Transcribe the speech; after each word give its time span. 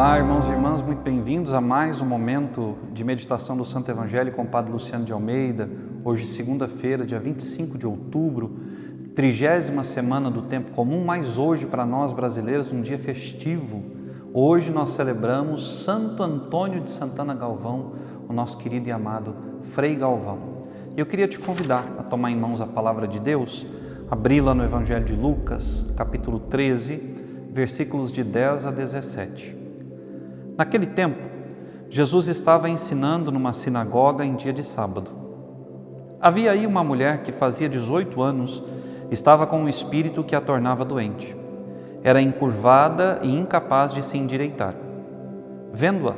Olá, 0.00 0.16
irmãos 0.16 0.48
e 0.48 0.50
irmãs, 0.50 0.80
muito 0.80 1.02
bem-vindos 1.02 1.52
a 1.52 1.60
mais 1.60 2.00
um 2.00 2.06
momento 2.06 2.78
de 2.90 3.04
meditação 3.04 3.54
do 3.54 3.66
Santo 3.66 3.90
Evangelho 3.90 4.32
com 4.32 4.44
o 4.44 4.46
Padre 4.46 4.72
Luciano 4.72 5.04
de 5.04 5.12
Almeida. 5.12 5.68
Hoje, 6.02 6.26
segunda-feira, 6.26 7.04
dia 7.04 7.20
25 7.20 7.76
de 7.76 7.86
outubro, 7.86 8.60
trigésima 9.14 9.84
semana 9.84 10.30
do 10.30 10.40
tempo 10.40 10.70
comum, 10.70 11.04
mas 11.04 11.36
hoje 11.36 11.66
para 11.66 11.84
nós 11.84 12.14
brasileiros 12.14 12.72
um 12.72 12.80
dia 12.80 12.96
festivo. 12.96 13.82
Hoje 14.32 14.72
nós 14.72 14.88
celebramos 14.88 15.82
Santo 15.84 16.22
Antônio 16.22 16.80
de 16.80 16.88
Santana 16.88 17.34
Galvão, 17.34 17.92
o 18.26 18.32
nosso 18.32 18.56
querido 18.56 18.88
e 18.88 18.92
amado 18.92 19.36
Frei 19.64 19.96
Galvão. 19.96 20.38
Eu 20.96 21.04
queria 21.04 21.28
te 21.28 21.38
convidar 21.38 21.84
a 21.98 22.02
tomar 22.02 22.30
em 22.30 22.36
mãos 22.36 22.62
a 22.62 22.66
palavra 22.66 23.06
de 23.06 23.20
Deus, 23.20 23.66
abri-la 24.10 24.54
no 24.54 24.64
Evangelho 24.64 25.04
de 25.04 25.14
Lucas, 25.14 25.86
capítulo 25.94 26.40
13, 26.40 26.96
versículos 27.52 28.10
de 28.10 28.24
10 28.24 28.66
a 28.66 28.70
17. 28.70 29.59
Naquele 30.60 30.84
tempo, 30.84 31.22
Jesus 31.88 32.28
estava 32.28 32.68
ensinando 32.68 33.32
numa 33.32 33.50
sinagoga 33.50 34.26
em 34.26 34.34
dia 34.34 34.52
de 34.52 34.62
sábado. 34.62 35.10
Havia 36.20 36.52
aí 36.52 36.66
uma 36.66 36.84
mulher 36.84 37.22
que 37.22 37.32
fazia 37.32 37.66
18 37.66 38.20
anos, 38.20 38.62
estava 39.10 39.46
com 39.46 39.58
um 39.58 39.70
espírito 39.70 40.22
que 40.22 40.36
a 40.36 40.40
tornava 40.42 40.84
doente. 40.84 41.34
Era 42.04 42.20
encurvada 42.20 43.20
e 43.22 43.34
incapaz 43.34 43.94
de 43.94 44.04
se 44.04 44.18
endireitar. 44.18 44.74
Vendo-a, 45.72 46.12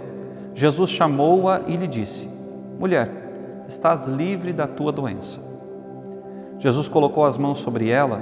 Jesus 0.56 0.90
chamou-a 0.90 1.60
e 1.68 1.76
lhe 1.76 1.86
disse: 1.86 2.28
Mulher, 2.80 3.08
estás 3.68 4.08
livre 4.08 4.52
da 4.52 4.66
tua 4.66 4.90
doença. 4.90 5.40
Jesus 6.58 6.88
colocou 6.88 7.24
as 7.24 7.38
mãos 7.38 7.58
sobre 7.58 7.90
ela 7.90 8.20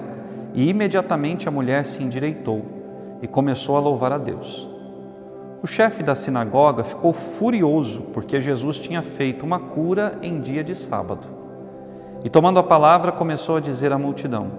e 0.53 0.69
imediatamente 0.69 1.49
a 1.49 1.51
mulher 1.51 1.87
se 1.87 2.03
endireitou 2.03 2.63
e 3.23 3.27
começou 3.27 3.75
a 3.75 3.81
louvar 3.81 4.13
a 4.13 4.19
Deus. 4.19 4.80
O 5.63 5.67
chefe 5.67 6.03
da 6.03 6.15
sinagoga 6.15 6.83
ficou 6.83 7.13
furioso 7.13 8.03
porque 8.13 8.41
Jesus 8.41 8.79
tinha 8.79 9.03
feito 9.03 9.45
uma 9.45 9.59
cura 9.61 10.19
em 10.23 10.41
dia 10.41 10.65
de 10.65 10.75
sábado. 10.75 11.27
E 12.25 12.31
tomando 12.31 12.59
a 12.59 12.63
palavra, 12.63 13.13
começou 13.13 13.57
a 13.57 13.61
dizer 13.61 13.93
à 13.93 13.99
multidão: 13.99 14.51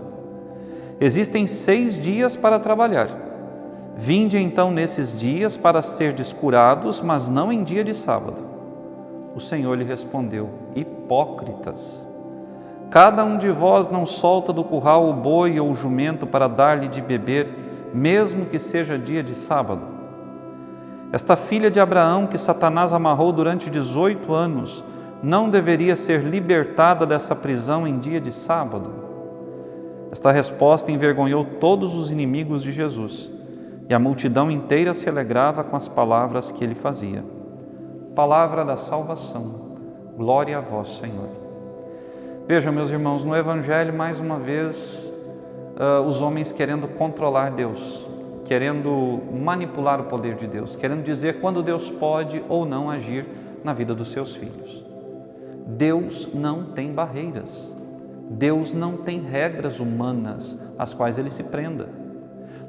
Existem 0.99 1.47
seis 1.47 1.99
dias 1.99 2.35
para 2.35 2.59
trabalhar. 2.59 3.09
Vinde 3.97 4.38
então 4.38 4.71
nesses 4.71 5.17
dias 5.17 5.58
para 5.58 5.81
ser 5.81 6.13
descurados, 6.13 7.02
mas 7.02 7.27
não 7.30 7.52
em 7.52 7.63
dia 7.63 7.83
de 7.83 7.93
sábado. 7.93 8.43
O 9.36 9.39
Senhor 9.39 9.75
lhe 9.75 9.83
respondeu: 9.83 10.49
Hipócritas! 10.75 12.09
Cada 12.91 13.23
um 13.23 13.38
de 13.38 13.49
vós 13.49 13.89
não 13.89 14.05
solta 14.05 14.52
do 14.53 14.63
curral 14.63 15.09
o 15.09 15.13
boi 15.13 15.59
ou 15.59 15.71
o 15.71 15.75
jumento 15.75 16.27
para 16.27 16.47
dar-lhe 16.47 16.88
de 16.88 17.02
beber 17.02 17.47
mesmo 17.93 18.45
que 18.45 18.59
seja 18.59 18.97
dia 18.97 19.21
de 19.21 19.36
sábado. 19.36 19.91
Esta 21.12 21.36
filha 21.36 21.70
de 21.70 21.80
Abraão, 21.80 22.26
que 22.28 22.38
Satanás 22.38 22.94
amarrou 22.94 23.34
durante 23.34 23.70
18 23.70 24.34
anos, 24.34 24.84
não 25.22 25.50
deveria 25.50 25.95
ser 25.95 26.22
libertada 26.22 27.06
dessa 27.06 27.36
prisão 27.36 27.86
em 27.88 28.00
dia 28.00 28.20
de 28.20 28.31
sábado? 28.31 28.92
Esta 30.12 30.32
resposta 30.32 30.92
envergonhou 30.92 31.45
todos 31.59 31.94
os 31.95 32.12
inimigos 32.12 32.64
de 32.64 32.72
Jesus 32.72 33.30
e 33.89 33.94
a 33.94 34.00
multidão 34.00 34.50
inteira 34.50 34.94
se 34.94 35.09
alegrava 35.09 35.64
com 35.64 35.76
as 35.76 35.88
palavras 35.88 36.52
que 36.52 36.64
ele 36.64 36.76
fazia. 36.76 37.23
Palavra 38.16 38.64
da 38.64 38.78
salvação. 38.78 39.72
Glória 40.17 40.58
a 40.58 40.62
vós, 40.62 40.98
Senhor. 40.98 41.30
Vejam, 42.48 42.73
meus 42.73 42.89
irmãos, 42.89 43.23
no 43.23 43.36
Evangelho, 43.36 43.94
mais 43.94 44.20
uma 44.20 44.38
vez, 44.38 45.12
uh, 45.78 46.06
os 46.06 46.22
homens 46.22 46.52
querendo 46.52 46.88
controlar 46.88 47.52
Deus, 47.52 48.09
querendo 48.52 49.21
manipular 49.31 50.02
o 50.02 50.03
poder 50.03 50.35
de 50.35 50.45
Deus, 50.45 50.75
querendo 50.75 51.03
dizer 51.03 51.39
quando 51.39 51.63
Deus 51.63 51.89
pode 51.89 52.44
ou 52.49 52.66
não 52.66 52.91
agir 52.91 53.25
na 53.63 53.71
vida 53.71 53.95
dos 53.95 54.11
seus 54.11 54.35
filhos. 54.35 54.83
Deus 55.65 56.27
não 56.33 56.65
tem 56.65 56.92
barreiras. 56.92 57.73
Deus 58.30 58.73
não 58.73 58.98
tem 58.98 59.21
regras 59.21 59.80
humanas 59.80 60.61
às 60.77 60.93
quais 60.93 61.17
ele 61.17 61.31
se 61.31 61.43
prenda. 61.43 61.87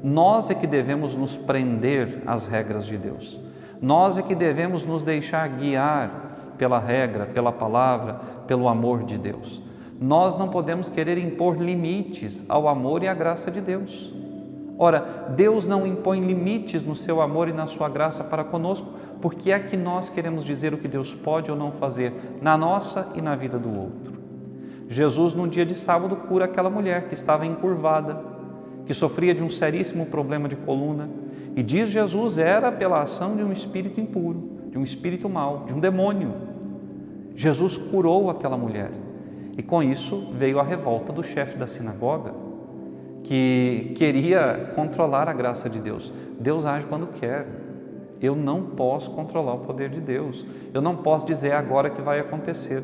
Nós 0.01 0.49
é 0.49 0.55
que 0.55 0.65
devemos 0.65 1.15
nos 1.15 1.35
prender 1.35 2.23
às 2.25 2.47
regras 2.47 2.85
de 2.85 2.97
Deus. 2.97 3.41
Nós 3.81 4.17
é 4.17 4.21
que 4.21 4.35
devemos 4.35 4.85
nos 4.85 5.03
deixar 5.03 5.45
guiar 5.49 6.53
pela 6.57 6.79
regra, 6.79 7.25
pela 7.25 7.51
palavra, 7.51 8.21
pelo 8.47 8.69
amor 8.69 9.03
de 9.03 9.17
Deus. 9.17 9.61
Nós 9.99 10.37
não 10.37 10.47
podemos 10.47 10.87
querer 10.87 11.17
impor 11.17 11.61
limites 11.61 12.45
ao 12.47 12.69
amor 12.69 13.03
e 13.03 13.09
à 13.09 13.13
graça 13.13 13.51
de 13.51 13.59
Deus. 13.59 14.22
Ora, 14.83 15.29
Deus 15.29 15.65
não 15.65 15.87
impõe 15.87 16.19
limites 16.19 16.83
no 16.83 16.93
seu 16.93 17.21
amor 17.21 17.47
e 17.47 17.53
na 17.53 17.67
sua 17.67 17.87
graça 17.87 18.21
para 18.21 18.43
conosco, 18.43 18.89
porque 19.21 19.49
é 19.49 19.57
que 19.57 19.77
nós 19.77 20.09
queremos 20.09 20.43
dizer 20.43 20.73
o 20.73 20.77
que 20.77 20.89
Deus 20.89 21.13
pode 21.13 21.49
ou 21.49 21.55
não 21.55 21.71
fazer 21.71 22.13
na 22.41 22.57
nossa 22.57 23.09
e 23.15 23.21
na 23.21 23.33
vida 23.33 23.57
do 23.57 23.73
outro. 23.73 24.21
Jesus, 24.89 25.33
num 25.33 25.47
dia 25.47 25.65
de 25.65 25.73
sábado, 25.73 26.17
cura 26.27 26.43
aquela 26.43 26.69
mulher 26.69 27.07
que 27.07 27.13
estava 27.13 27.45
encurvada, 27.45 28.19
que 28.85 28.93
sofria 28.93 29.33
de 29.33 29.41
um 29.41 29.49
seríssimo 29.49 30.05
problema 30.07 30.49
de 30.49 30.57
coluna, 30.57 31.09
e 31.55 31.63
diz 31.63 31.87
Jesus 31.87 32.37
era 32.37 32.69
pela 32.69 33.03
ação 33.03 33.37
de 33.37 33.41
um 33.41 33.53
espírito 33.53 34.01
impuro, 34.01 34.67
de 34.69 34.77
um 34.77 34.83
espírito 34.83 35.29
mau, 35.29 35.63
de 35.63 35.73
um 35.73 35.79
demônio. 35.79 36.33
Jesus 37.37 37.77
curou 37.77 38.29
aquela 38.29 38.57
mulher. 38.57 38.91
E 39.57 39.63
com 39.63 39.81
isso 39.81 40.33
veio 40.37 40.59
a 40.59 40.63
revolta 40.63 41.13
do 41.13 41.23
chefe 41.23 41.57
da 41.57 41.67
sinagoga, 41.67 42.33
que 43.23 43.93
queria 43.95 44.71
controlar 44.75 45.29
a 45.29 45.33
graça 45.33 45.69
de 45.69 45.79
Deus. 45.79 46.13
Deus 46.39 46.65
age 46.65 46.85
quando 46.85 47.07
quer. 47.07 47.47
Eu 48.21 48.35
não 48.35 48.63
posso 48.63 49.11
controlar 49.11 49.53
o 49.53 49.59
poder 49.59 49.89
de 49.89 49.99
Deus. 49.99 50.45
Eu 50.73 50.81
não 50.81 50.97
posso 50.97 51.25
dizer 51.25 51.53
agora 51.53 51.89
que 51.89 52.01
vai 52.01 52.19
acontecer. 52.19 52.83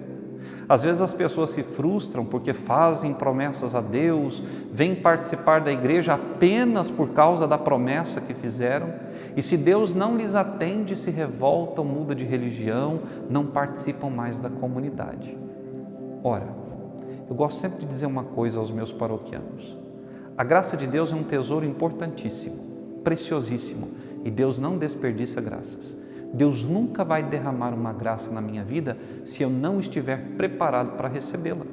Às 0.67 0.83
vezes 0.83 1.01
as 1.01 1.13
pessoas 1.13 1.49
se 1.49 1.63
frustram 1.63 2.23
porque 2.23 2.53
fazem 2.53 3.13
promessas 3.13 3.75
a 3.75 3.81
Deus, 3.81 4.41
vêm 4.71 4.95
participar 4.95 5.61
da 5.61 5.71
igreja 5.71 6.13
apenas 6.13 6.89
por 6.89 7.09
causa 7.09 7.47
da 7.47 7.57
promessa 7.57 8.21
que 8.21 8.33
fizeram, 8.33 8.93
e 9.35 9.41
se 9.41 9.57
Deus 9.57 9.93
não 9.93 10.15
lhes 10.15 10.35
atende, 10.35 10.95
se 10.95 11.11
revoltam, 11.11 11.83
mudam 11.83 12.15
de 12.15 12.23
religião, 12.23 12.99
não 13.29 13.45
participam 13.45 14.09
mais 14.09 14.37
da 14.37 14.49
comunidade. 14.49 15.37
Ora, 16.23 16.47
eu 17.29 17.35
gosto 17.35 17.59
sempre 17.59 17.79
de 17.79 17.85
dizer 17.85 18.05
uma 18.05 18.23
coisa 18.23 18.59
aos 18.59 18.71
meus 18.71 18.91
paroquianos. 18.91 19.88
A 20.39 20.43
graça 20.45 20.77
de 20.77 20.87
Deus 20.87 21.11
é 21.11 21.15
um 21.17 21.23
tesouro 21.23 21.65
importantíssimo, 21.65 23.01
preciosíssimo, 23.03 23.89
e 24.23 24.31
Deus 24.31 24.57
não 24.57 24.77
desperdiça 24.77 25.41
graças. 25.41 25.97
Deus 26.33 26.63
nunca 26.63 27.03
vai 27.03 27.21
derramar 27.21 27.73
uma 27.73 27.91
graça 27.91 28.31
na 28.31 28.39
minha 28.39 28.63
vida 28.63 28.97
se 29.25 29.43
eu 29.43 29.49
não 29.49 29.81
estiver 29.81 30.37
preparado 30.37 30.95
para 30.95 31.09
recebê-la. 31.09 31.65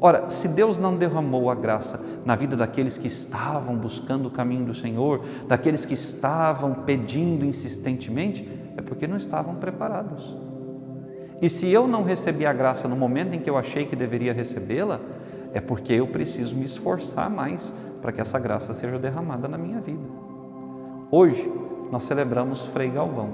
Ora, 0.00 0.28
se 0.30 0.48
Deus 0.48 0.80
não 0.80 0.96
derramou 0.96 1.48
a 1.48 1.54
graça 1.54 2.00
na 2.24 2.34
vida 2.34 2.56
daqueles 2.56 2.98
que 2.98 3.06
estavam 3.06 3.76
buscando 3.76 4.26
o 4.26 4.32
caminho 4.32 4.64
do 4.64 4.74
Senhor, 4.74 5.24
daqueles 5.46 5.84
que 5.84 5.94
estavam 5.94 6.74
pedindo 6.74 7.44
insistentemente, 7.44 8.48
é 8.76 8.82
porque 8.82 9.06
não 9.06 9.16
estavam 9.16 9.54
preparados. 9.54 10.36
E 11.40 11.48
se 11.48 11.68
eu 11.70 11.86
não 11.86 12.02
recebi 12.02 12.44
a 12.44 12.52
graça 12.52 12.88
no 12.88 12.96
momento 12.96 13.34
em 13.34 13.38
que 13.38 13.48
eu 13.48 13.56
achei 13.56 13.86
que 13.86 13.94
deveria 13.94 14.32
recebê-la, 14.32 15.00
é 15.52 15.60
porque 15.60 15.92
eu 15.92 16.06
preciso 16.06 16.54
me 16.54 16.64
esforçar 16.64 17.28
mais 17.28 17.74
para 18.00 18.12
que 18.12 18.20
essa 18.20 18.38
graça 18.38 18.72
seja 18.72 18.98
derramada 18.98 19.46
na 19.48 19.58
minha 19.58 19.80
vida. 19.80 20.02
Hoje 21.10 21.50
nós 21.90 22.04
celebramos 22.04 22.66
Frei 22.66 22.90
Galvão, 22.90 23.30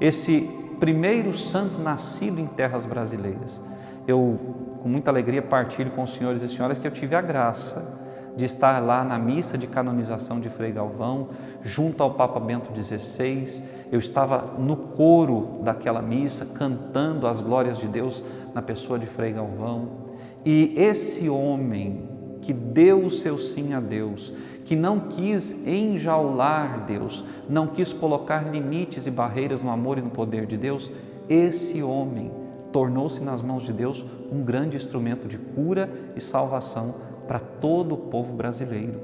esse 0.00 0.48
primeiro 0.78 1.36
santo 1.36 1.78
nascido 1.78 2.40
em 2.40 2.46
terras 2.46 2.84
brasileiras. 2.84 3.60
Eu, 4.06 4.38
com 4.82 4.88
muita 4.88 5.10
alegria, 5.10 5.40
partilho 5.40 5.90
com 5.92 6.02
os 6.02 6.12
senhores 6.12 6.42
e 6.42 6.48
senhoras 6.48 6.78
que 6.78 6.86
eu 6.86 6.90
tive 6.90 7.14
a 7.14 7.20
graça 7.20 8.00
de 8.36 8.44
estar 8.44 8.82
lá 8.82 9.04
na 9.04 9.18
missa 9.18 9.58
de 9.58 9.66
canonização 9.66 10.40
de 10.40 10.48
Frei 10.48 10.72
Galvão, 10.72 11.28
junto 11.62 12.02
ao 12.02 12.14
Papa 12.14 12.40
Bento 12.40 12.70
XVI. 12.74 13.62
Eu 13.90 13.98
estava 13.98 14.54
no 14.58 14.76
coro 14.76 15.60
daquela 15.62 16.00
missa, 16.00 16.46
cantando 16.46 17.26
as 17.26 17.40
glórias 17.40 17.78
de 17.78 17.86
Deus 17.86 18.22
na 18.54 18.62
pessoa 18.62 18.98
de 18.98 19.06
Frei 19.06 19.32
Galvão. 19.32 20.01
E 20.44 20.74
esse 20.76 21.28
homem 21.28 22.08
que 22.40 22.52
deu 22.52 23.04
o 23.06 23.10
seu 23.10 23.38
sim 23.38 23.72
a 23.72 23.80
Deus, 23.80 24.34
que 24.64 24.74
não 24.74 25.00
quis 25.00 25.52
enjaular 25.66 26.84
Deus, 26.84 27.24
não 27.48 27.68
quis 27.68 27.92
colocar 27.92 28.50
limites 28.50 29.06
e 29.06 29.10
barreiras 29.10 29.62
no 29.62 29.70
amor 29.70 29.98
e 29.98 30.02
no 30.02 30.10
poder 30.10 30.46
de 30.46 30.56
Deus, 30.56 30.90
esse 31.28 31.82
homem 31.82 32.30
tornou-se 32.72 33.22
nas 33.22 33.42
mãos 33.42 33.62
de 33.62 33.72
Deus 33.72 34.04
um 34.30 34.42
grande 34.42 34.76
instrumento 34.76 35.28
de 35.28 35.38
cura 35.38 35.90
e 36.16 36.20
salvação 36.20 36.94
para 37.28 37.38
todo 37.38 37.94
o 37.94 37.98
povo 37.98 38.32
brasileiro. 38.32 39.00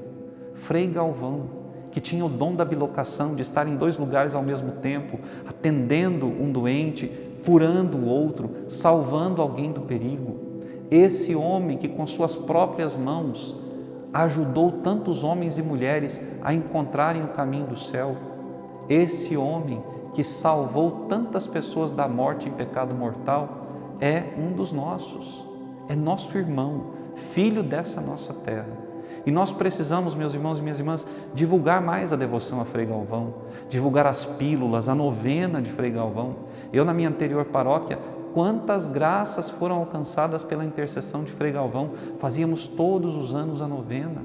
Frei 0.53 0.87
Galvão, 0.87 1.59
que 1.91 2.01
tinha 2.01 2.25
o 2.25 2.29
dom 2.29 2.53
da 2.53 2.65
bilocação, 2.65 3.35
de 3.35 3.41
estar 3.41 3.67
em 3.67 3.75
dois 3.75 3.97
lugares 3.97 4.35
ao 4.35 4.43
mesmo 4.43 4.73
tempo, 4.73 5.19
atendendo 5.47 6.25
um 6.25 6.51
doente, 6.51 7.09
curando 7.45 7.97
o 7.97 8.05
outro, 8.05 8.49
salvando 8.67 9.41
alguém 9.41 9.71
do 9.71 9.81
perigo. 9.81 10.48
Esse 10.89 11.35
homem 11.35 11.77
que 11.77 11.87
com 11.87 12.05
suas 12.07 12.35
próprias 12.35 12.97
mãos 12.97 13.55
ajudou 14.13 14.71
tantos 14.71 15.23
homens 15.23 15.57
e 15.57 15.61
mulheres 15.61 16.19
a 16.41 16.53
encontrarem 16.53 17.23
o 17.23 17.29
caminho 17.29 17.67
do 17.67 17.77
céu. 17.77 18.15
esse 18.89 19.37
homem 19.37 19.83
que 20.15 20.23
salvou 20.23 21.05
tantas 21.07 21.45
pessoas 21.45 21.93
da 21.93 22.07
morte 22.07 22.49
em 22.49 22.51
pecado 22.51 22.95
mortal 22.95 23.67
é 24.01 24.23
um 24.35 24.51
dos 24.51 24.71
nossos, 24.71 25.45
é 25.87 25.95
nosso 25.95 26.35
irmão, 26.35 26.85
filho 27.31 27.61
dessa 27.61 28.01
nossa 28.01 28.33
terra. 28.33 28.89
E 29.25 29.31
nós 29.31 29.51
precisamos, 29.51 30.15
meus 30.15 30.33
irmãos 30.33 30.57
e 30.57 30.61
minhas 30.61 30.79
irmãs, 30.79 31.05
divulgar 31.33 31.81
mais 31.81 32.11
a 32.11 32.15
devoção 32.15 32.61
a 32.61 32.65
Frei 32.65 32.85
Galvão, 32.85 33.33
divulgar 33.67 34.07
as 34.07 34.25
pílulas, 34.25 34.89
a 34.89 34.95
novena 34.95 35.61
de 35.61 35.69
Frei 35.71 35.91
Galvão. 35.91 36.35
Eu, 36.71 36.85
na 36.85 36.93
minha 36.93 37.09
anterior 37.09 37.45
paróquia, 37.45 37.99
quantas 38.33 38.87
graças 38.87 39.49
foram 39.49 39.75
alcançadas 39.75 40.43
pela 40.43 40.65
intercessão 40.65 41.23
de 41.23 41.31
Frei 41.31 41.51
Galvão, 41.51 41.91
fazíamos 42.19 42.67
todos 42.67 43.15
os 43.15 43.33
anos 43.33 43.61
a 43.61 43.67
novena, 43.67 44.21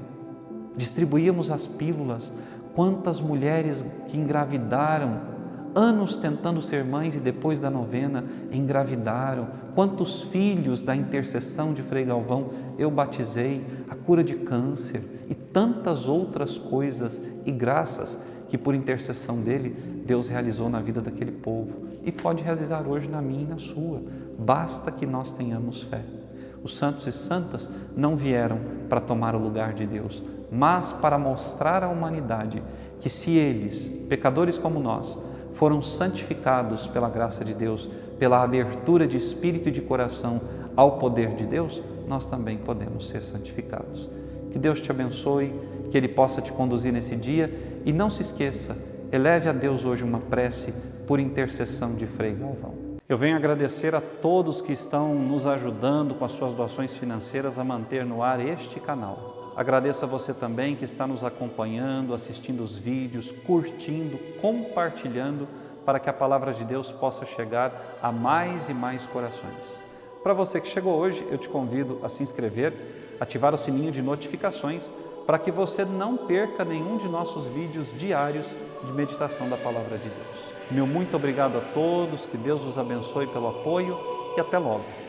distribuíamos 0.75 1.51
as 1.51 1.67
pílulas, 1.67 2.33
quantas 2.73 3.21
mulheres 3.21 3.85
que 4.07 4.17
engravidaram 4.17 5.35
anos 5.75 6.15
tentando 6.15 6.61
ser 6.61 6.85
mães 6.85 7.17
e 7.17 7.19
depois 7.19 7.59
da 7.59 7.69
novena 7.69 8.23
engravidaram. 8.51 9.49
Quantos 9.75 10.21
filhos 10.23 10.81
da 10.81 10.95
intercessão 10.95 11.73
de 11.73 11.83
Frei 11.83 12.05
Galvão 12.05 12.49
eu 12.77 12.89
batizei, 12.89 13.65
a 13.89 13.95
cura 13.95 14.23
de 14.23 14.35
câncer 14.35 15.25
e 15.29 15.35
tantas 15.35 16.07
outras 16.07 16.57
coisas 16.57 17.21
e 17.45 17.51
graças 17.51 18.17
que 18.47 18.57
por 18.57 18.75
intercessão 18.75 19.39
dele 19.41 19.75
Deus 20.05 20.27
realizou 20.27 20.69
na 20.69 20.79
vida 20.79 21.01
daquele 21.01 21.31
povo 21.31 21.85
e 22.03 22.11
pode 22.11 22.43
realizar 22.43 22.87
hoje 22.87 23.07
na 23.07 23.21
minha 23.21 23.43
e 23.43 23.47
na 23.47 23.57
sua. 23.57 24.01
Basta 24.37 24.91
que 24.91 25.05
nós 25.05 25.31
tenhamos 25.31 25.81
fé. 25.83 26.01
Os 26.63 26.75
santos 26.75 27.05
e 27.07 27.11
santas 27.11 27.69
não 27.95 28.15
vieram 28.15 28.59
para 28.89 28.99
tomar 28.99 29.35
o 29.35 29.39
lugar 29.39 29.73
de 29.73 29.85
Deus, 29.85 30.23
mas 30.51 30.91
para 30.91 31.17
mostrar 31.17 31.83
à 31.83 31.89
humanidade 31.89 32.61
que 32.99 33.09
se 33.09 33.31
eles, 33.31 33.89
pecadores 34.09 34.57
como 34.57 34.79
nós, 34.79 35.17
foram 35.53 35.81
santificados 35.81 36.87
pela 36.87 37.09
graça 37.09 37.45
de 37.45 37.53
Deus, 37.53 37.89
pela 38.19 38.41
abertura 38.41 39.07
de 39.07 39.17
espírito 39.17 39.69
e 39.69 39.71
de 39.71 39.81
coração 39.81 40.41
ao 40.75 40.97
poder 40.97 41.35
de 41.35 41.45
Deus, 41.45 41.81
nós 42.07 42.27
também 42.27 42.57
podemos 42.57 43.07
ser 43.07 43.23
santificados. 43.23 44.09
Que 44.55 44.59
Deus 44.59 44.79
te 44.79 44.89
abençoe, 44.89 45.53
que 45.91 45.97
Ele 45.97 46.07
possa 46.07 46.41
te 46.41 46.53
conduzir 46.53 46.93
nesse 46.93 47.13
dia 47.17 47.53
e 47.83 47.91
não 47.91 48.09
se 48.09 48.21
esqueça, 48.21 48.77
eleve 49.11 49.49
a 49.49 49.51
Deus 49.51 49.83
hoje 49.83 50.01
uma 50.01 50.19
prece 50.19 50.73
por 51.05 51.19
intercessão 51.19 51.93
de 51.93 52.07
Frei 52.07 52.33
Galvão. 52.33 52.73
Eu 53.09 53.17
venho 53.17 53.35
agradecer 53.35 53.93
a 53.93 53.99
todos 53.99 54.61
que 54.61 54.71
estão 54.71 55.13
nos 55.13 55.45
ajudando 55.45 56.15
com 56.15 56.23
as 56.23 56.31
suas 56.31 56.53
doações 56.53 56.95
financeiras 56.95 57.59
a 57.59 57.65
manter 57.65 58.05
no 58.05 58.23
ar 58.23 58.39
este 58.39 58.79
canal. 58.79 59.51
Agradeço 59.57 60.05
a 60.05 60.07
você 60.07 60.33
também 60.33 60.73
que 60.73 60.85
está 60.85 61.05
nos 61.05 61.21
acompanhando, 61.21 62.13
assistindo 62.13 62.63
os 62.63 62.77
vídeos, 62.77 63.33
curtindo, 63.45 64.17
compartilhando, 64.39 65.49
para 65.85 65.99
que 65.99 66.09
a 66.09 66.13
palavra 66.13 66.53
de 66.53 66.63
Deus 66.63 66.89
possa 66.91 67.25
chegar 67.25 67.97
a 68.01 68.09
mais 68.09 68.69
e 68.69 68.73
mais 68.73 69.05
corações. 69.05 69.83
Para 70.23 70.33
você 70.33 70.61
que 70.61 70.67
chegou 70.69 70.97
hoje, 70.97 71.27
eu 71.29 71.37
te 71.37 71.49
convido 71.49 71.99
a 72.01 72.07
se 72.07 72.23
inscrever, 72.23 73.04
ativar 73.19 73.53
o 73.53 73.57
sininho 73.57 73.91
de 73.91 74.01
notificações, 74.01 74.91
para 75.25 75.39
que 75.39 75.51
você 75.51 75.83
não 75.83 76.15
perca 76.17 76.63
nenhum 76.63 76.97
de 76.97 77.07
nossos 77.07 77.47
vídeos 77.47 77.91
diários 77.97 78.55
de 78.83 78.93
meditação 78.93 79.49
da 79.49 79.57
palavra 79.57 79.97
de 79.97 80.09
Deus. 80.09 80.53
Meu 80.69 80.85
muito 80.85 81.15
obrigado 81.15 81.57
a 81.57 81.61
todos, 81.61 82.25
que 82.25 82.37
Deus 82.37 82.63
os 82.63 82.77
abençoe 82.77 83.27
pelo 83.27 83.47
apoio 83.47 83.97
e 84.37 84.39
até 84.39 84.57
logo. 84.57 85.04